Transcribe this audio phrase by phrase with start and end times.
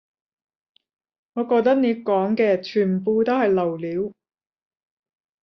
[1.33, 4.11] 我覺得你講嘅全部都係流料